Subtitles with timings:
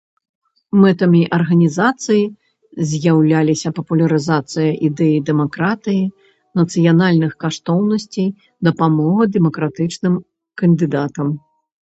[0.83, 2.23] Мэтамі арганізацыі
[2.93, 6.01] з'яўляліся папулярызацыя ідэй дэмакратыі,
[6.63, 8.27] нацыянальных каштоўнасцей,
[8.71, 10.15] дапамога дэмакратычным
[10.65, 11.27] кандыдатам.